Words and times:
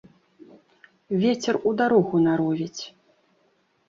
Вецер 1.23 1.59
у 1.71 1.73
дарогу 1.81 2.21
наровіць. 2.29 2.81